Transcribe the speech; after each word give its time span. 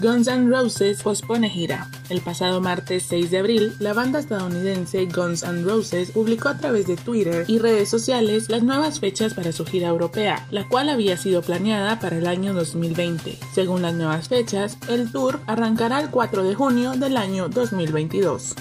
Guns 0.00 0.28
N' 0.28 0.50
Roses 0.50 1.02
pospone 1.02 1.48
gira. 1.48 1.88
El 2.10 2.20
pasado 2.20 2.60
martes 2.60 3.04
6 3.08 3.30
de 3.30 3.38
abril, 3.38 3.74
la 3.78 3.94
banda 3.94 4.18
estadounidense 4.18 5.06
Guns 5.06 5.42
N' 5.42 5.64
Roses 5.64 6.10
publicó 6.10 6.50
a 6.50 6.58
través 6.58 6.86
de 6.86 6.96
Twitter 6.96 7.44
y 7.48 7.58
redes 7.58 7.88
sociales 7.88 8.50
las 8.50 8.62
nuevas 8.62 9.00
fechas 9.00 9.32
para 9.32 9.52
su 9.52 9.64
gira 9.64 9.88
europea, 9.88 10.46
la 10.50 10.68
cual 10.68 10.90
había 10.90 11.16
sido 11.16 11.40
planeada 11.40 11.98
para 11.98 12.18
el 12.18 12.26
año 12.26 12.52
2020. 12.52 13.38
Según 13.54 13.80
las 13.80 13.94
nuevas 13.94 14.28
fechas, 14.28 14.76
el 14.88 15.10
tour 15.10 15.40
arrancará 15.46 16.00
el 16.00 16.10
4 16.10 16.44
de 16.44 16.54
junio 16.54 16.92
del 16.92 17.16
año 17.16 17.48
2022. 17.48 18.54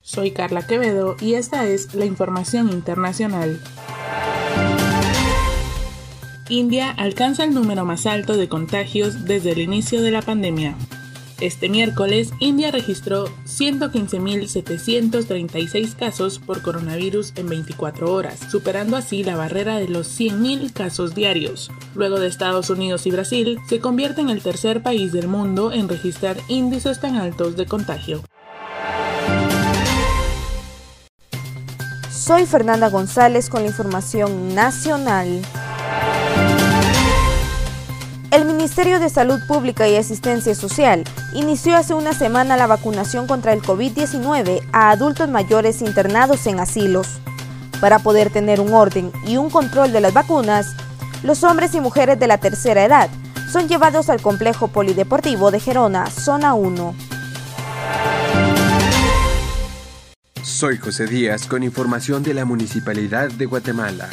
Soy 0.00 0.32
Carla 0.32 0.66
Quevedo 0.66 1.14
y 1.20 1.34
esta 1.34 1.66
es 1.66 1.94
la 1.94 2.06
información 2.06 2.70
internacional. 2.70 3.60
India 6.50 6.90
alcanza 6.90 7.44
el 7.44 7.54
número 7.54 7.84
más 7.84 8.06
alto 8.06 8.36
de 8.36 8.48
contagios 8.48 9.24
desde 9.24 9.52
el 9.52 9.60
inicio 9.60 10.02
de 10.02 10.10
la 10.10 10.20
pandemia. 10.20 10.74
Este 11.40 11.68
miércoles, 11.70 12.32
India 12.40 12.72
registró 12.72 13.26
115.736 13.46 15.94
casos 15.94 16.38
por 16.38 16.60
coronavirus 16.60 17.32
en 17.36 17.48
24 17.48 18.12
horas, 18.12 18.38
superando 18.50 18.98
así 18.98 19.24
la 19.24 19.36
barrera 19.36 19.78
de 19.78 19.88
los 19.88 20.20
100.000 20.20 20.74
casos 20.74 21.14
diarios. 21.14 21.70
Luego 21.94 22.20
de 22.20 22.26
Estados 22.26 22.68
Unidos 22.68 23.06
y 23.06 23.12
Brasil, 23.12 23.58
se 23.68 23.78
convierte 23.78 24.20
en 24.20 24.28
el 24.28 24.42
tercer 24.42 24.82
país 24.82 25.12
del 25.12 25.28
mundo 25.28 25.72
en 25.72 25.88
registrar 25.88 26.36
índices 26.48 27.00
tan 27.00 27.16
altos 27.16 27.56
de 27.56 27.64
contagio. 27.64 28.20
Soy 32.10 32.44
Fernanda 32.44 32.90
González 32.90 33.48
con 33.48 33.62
la 33.62 33.68
información 33.68 34.54
nacional. 34.54 35.40
El 38.30 38.44
Ministerio 38.44 39.00
de 39.00 39.08
Salud 39.08 39.40
Pública 39.48 39.88
y 39.88 39.96
Asistencia 39.96 40.54
Social 40.54 41.02
inició 41.34 41.76
hace 41.76 41.94
una 41.94 42.12
semana 42.12 42.56
la 42.56 42.68
vacunación 42.68 43.26
contra 43.26 43.52
el 43.52 43.60
COVID-19 43.60 44.62
a 44.72 44.90
adultos 44.90 45.28
mayores 45.28 45.82
internados 45.82 46.46
en 46.46 46.60
asilos. 46.60 47.08
Para 47.80 47.98
poder 47.98 48.30
tener 48.30 48.60
un 48.60 48.72
orden 48.72 49.10
y 49.26 49.36
un 49.36 49.50
control 49.50 49.90
de 49.90 50.00
las 50.00 50.12
vacunas, 50.12 50.76
los 51.24 51.42
hombres 51.42 51.74
y 51.74 51.80
mujeres 51.80 52.20
de 52.20 52.28
la 52.28 52.38
tercera 52.38 52.84
edad 52.84 53.10
son 53.50 53.66
llevados 53.66 54.08
al 54.08 54.22
complejo 54.22 54.68
polideportivo 54.68 55.50
de 55.50 55.58
Gerona, 55.58 56.08
zona 56.08 56.54
1. 56.54 56.94
Soy 60.42 60.76
José 60.78 61.08
Díaz 61.08 61.46
con 61.46 61.64
información 61.64 62.22
de 62.22 62.34
la 62.34 62.44
Municipalidad 62.44 63.28
de 63.32 63.46
Guatemala. 63.46 64.08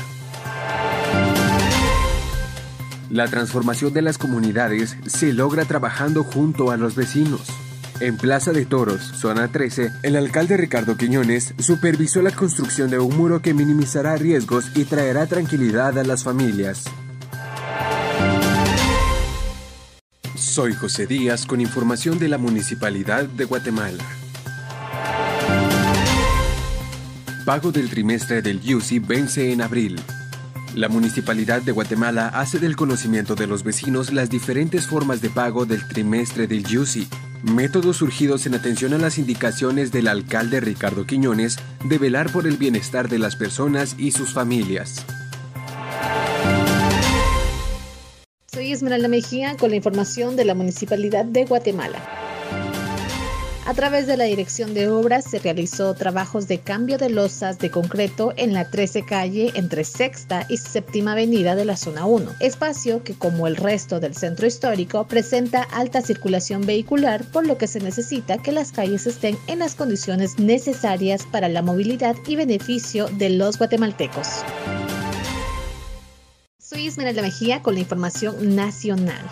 La 3.10 3.28
transformación 3.28 3.94
de 3.94 4.02
las 4.02 4.18
comunidades 4.18 4.98
se 5.06 5.32
logra 5.32 5.64
trabajando 5.64 6.24
junto 6.24 6.72
a 6.72 6.78
los 6.78 6.96
vecinos. 6.96 7.42
En 8.02 8.18
Plaza 8.18 8.52
de 8.52 8.66
Toros, 8.66 9.02
zona 9.02 9.48
13, 9.48 9.92
el 10.04 10.18
alcalde 10.18 10.58
Ricardo 10.58 10.98
Quiñones 10.98 11.54
supervisó 11.58 12.22
la 12.22 12.32
construcción 12.32 12.90
de 12.90 13.00
un 13.00 13.16
muro 13.16 13.42
que 13.42 13.54
minimizará 13.54 14.16
riesgos 14.18 14.72
y 14.76 14.84
traerá 14.84 15.26
tranquilidad 15.26 15.98
a 15.98 16.04
las 16.04 16.24
familias. 16.24 16.84
Soy 20.36 20.74
José 20.74 21.08
Díaz 21.08 21.46
con 21.46 21.62
información 21.62 22.20
de 22.20 22.28
la 22.28 22.38
Municipalidad 22.38 23.26
de 23.26 23.46
Guatemala. 23.46 24.04
Pago 27.46 27.72
del 27.72 27.90
trimestre 27.90 28.42
del 28.42 28.60
UCI 28.76 29.00
vence 29.00 29.52
en 29.54 29.62
abril. 29.62 29.98
La 30.78 30.90
Municipalidad 30.90 31.64
de 31.64 31.72
Guatemala 31.72 32.28
hace 32.28 32.60
del 32.60 32.76
conocimiento 32.76 33.34
de 33.34 33.48
los 33.48 33.64
vecinos 33.64 34.14
las 34.14 34.30
diferentes 34.30 34.86
formas 34.86 35.24
de 35.24 35.32
pago 35.32 35.66
del 35.66 35.88
trimestre 35.88 36.46
del 36.46 36.66
UCI, 36.66 37.08
métodos 37.42 37.98
surgidos 37.98 38.46
en 38.46 38.54
atención 38.54 38.94
a 38.94 39.00
las 39.00 39.18
indicaciones 39.18 39.92
del 39.92 40.08
alcalde 40.08 40.60
Ricardo 40.60 41.08
Quiñones 41.08 41.58
de 41.84 41.98
velar 41.98 42.32
por 42.32 42.46
el 42.46 42.58
bienestar 42.58 43.10
de 43.10 43.18
las 43.18 43.36
personas 43.36 43.96
y 43.98 44.12
sus 44.12 44.36
familias. 44.36 45.04
Soy 48.46 48.72
Esmeralda 48.72 49.08
Mejía 49.08 49.58
con 49.58 49.72
la 49.72 49.78
información 49.78 50.36
de 50.36 50.46
la 50.46 50.54
Municipalidad 50.54 51.26
de 51.26 51.46
Guatemala. 51.46 52.17
A 53.68 53.74
través 53.74 54.08
de 54.08 54.16
la 54.16 54.24
Dirección 54.24 54.74
de 54.74 54.88
Obras 54.88 55.26
se 55.30 55.40
realizó 55.40 55.94
trabajos 55.94 56.48
de 56.48 56.62
cambio 56.62 56.98
de 56.98 57.10
losas 57.10 57.60
de 57.60 57.70
concreto 57.70 58.34
en 58.38 58.54
la 58.54 58.70
13 58.70 59.04
calle 59.04 59.52
entre 59.56 59.84
Sexta 59.84 60.46
y 60.48 60.56
Séptima 60.56 61.12
Avenida 61.12 61.54
de 61.54 61.66
la 61.66 61.76
Zona 61.76 62.06
1, 62.06 62.36
espacio 62.40 63.04
que 63.04 63.14
como 63.14 63.46
el 63.46 63.58
resto 63.58 64.00
del 64.00 64.16
centro 64.16 64.48
histórico 64.48 65.06
presenta 65.06 65.64
alta 65.64 66.02
circulación 66.02 66.66
vehicular, 66.66 67.26
por 67.26 67.46
lo 67.46 67.58
que 67.58 67.68
se 67.68 67.82
necesita 67.82 68.38
que 68.38 68.54
las 68.54 68.72
calles 68.72 69.06
estén 69.06 69.38
en 69.48 69.60
las 69.60 69.76
condiciones 69.76 70.40
necesarias 70.40 71.28
para 71.30 71.50
la 71.50 71.62
movilidad 71.62 72.16
y 72.26 72.38
beneficio 72.38 73.10
de 73.18 73.32
los 73.32 73.58
guatemaltecos. 73.58 74.46
Soy 76.58 76.88
Esmeralda 76.88 77.22
Mejía 77.22 77.62
con 77.62 77.74
la 77.74 77.82
información 77.82 78.56
nacional. 78.56 79.26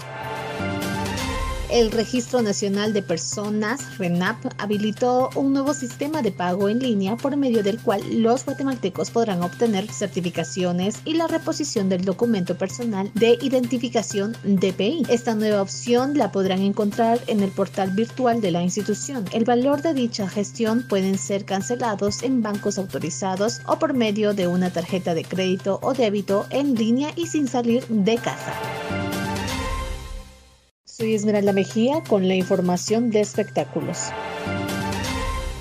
El 1.70 1.92
Registro 1.92 2.42
Nacional 2.44 2.94
de 2.94 3.02
Personas, 3.02 3.98
RENAP, 3.98 4.46
habilitó 4.60 5.32
un 5.36 5.52
nuevo 5.52 5.74
sistema 5.74 6.22
de 6.22 6.32
pago 6.32 6.70
en 6.70 6.80
línea 6.80 7.18
por 7.18 7.36
medio 7.38 7.64
del 7.64 7.80
cual 7.80 8.02
los 8.22 8.46
guatemaltecos 8.46 9.10
podrán 9.10 9.42
obtener 9.42 9.92
certificaciones 9.92 11.00
y 11.06 11.16
la 11.16 11.28
reposición 11.28 11.90
del 11.90 12.06
documento 12.06 12.56
personal 12.56 13.10
de 13.16 13.38
identificación 13.42 14.38
DPI. 14.44 15.04
Esta 15.10 15.34
nueva 15.34 15.62
opción 15.62 16.18
la 16.18 16.32
podrán 16.32 16.62
encontrar 16.62 17.20
en 17.28 17.42
el 17.42 17.50
portal 17.50 17.90
virtual 17.92 18.42
de 18.42 18.52
la 18.52 18.62
institución. 18.62 19.26
El 19.32 19.44
valor 19.44 19.82
de 19.82 19.96
dicha 19.96 20.30
gestión 20.30 20.86
pueden 20.88 21.18
ser 21.18 21.46
cancelados 21.46 22.22
en 22.22 22.44
bancos 22.44 22.78
autorizados 22.78 23.62
o 23.66 23.80
por 23.80 23.94
medio 23.94 24.34
de 24.34 24.48
una 24.48 24.70
tarjeta 24.70 25.16
de 25.16 25.24
crédito 25.24 25.80
o 25.82 25.94
débito 25.94 26.46
en 26.52 26.76
línea 26.76 27.12
y 27.16 27.26
sin 27.28 27.48
salir 27.48 27.86
de 27.88 28.18
casa. 28.18 28.54
Soy 30.98 31.14
Esmeralda 31.14 31.52
Mejía 31.52 32.02
con 32.08 32.30
la 32.30 32.36
información 32.36 33.10
de 33.10 33.20
espectáculos. 33.20 33.98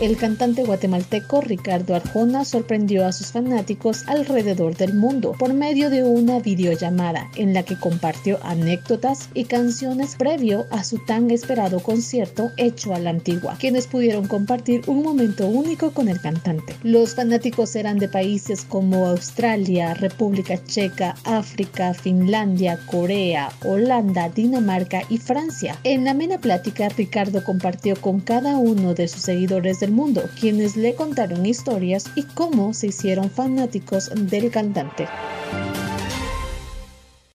El 0.00 0.17
cantante 0.17 0.64
guatemalteco 0.64 1.41
Ricardo 1.41 1.94
Arjona 1.94 2.44
sorprendió 2.44 3.06
a 3.06 3.12
sus 3.12 3.31
fanáticos 3.31 4.02
alrededor 4.08 4.76
del 4.76 4.93
mundo 4.93 5.37
por 5.38 5.55
medio 5.55 5.88
de 5.88 6.02
una 6.02 6.41
videollamada 6.41 7.31
en 7.37 7.55
la 7.55 7.62
que 7.62 7.79
compartió 7.79 8.41
anécdotas 8.43 9.29
y 9.35 9.44
canciones 9.44 10.17
previo 10.17 10.67
a 10.73 10.82
su 10.82 10.99
tan 11.05 11.31
esperado 11.31 11.79
concierto 11.79 12.50
hecho 12.56 12.93
a 12.93 12.99
la 12.99 13.11
antigua, 13.11 13.56
quienes 13.61 13.87
pudieron 13.87 14.26
compartir 14.26 14.82
un 14.88 15.05
momento 15.05 15.46
único 15.46 15.93
con 15.93 16.08
el 16.08 16.20
cantante. 16.20 16.75
Los 16.82 17.14
fanáticos 17.14 17.76
eran 17.76 17.99
de 18.00 18.08
países 18.08 18.64
como 18.64 19.06
Australia, 19.06 19.94
República 19.94 20.61
Checa, 20.64 21.14
África, 21.23 21.94
Finlandia, 21.94 22.81
Corea, 22.87 23.52
Holanda, 23.64 24.29
Dinamarca 24.29 25.02
y 25.08 25.19
Francia. 25.19 25.79
En 25.85 26.05
la 26.05 26.11
amena 26.11 26.38
plática, 26.38 26.88
Ricardo 26.88 27.44
compartió 27.44 27.94
con 27.94 28.19
cada 28.19 28.56
uno 28.56 28.93
de 28.93 29.06
sus 29.06 29.23
seguidores 29.23 29.84
mundo, 29.91 30.29
quienes 30.39 30.77
le 30.77 30.95
contaron 30.95 31.47
historias 31.47 32.05
y 32.15 32.23
cómo 32.23 32.75
se 32.75 32.89
hicieron 32.89 33.31
fanáticos 33.31 34.11
del 34.15 34.51
cantante. 34.51 35.07